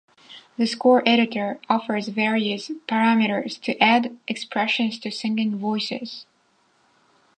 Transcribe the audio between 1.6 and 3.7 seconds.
offers various parameters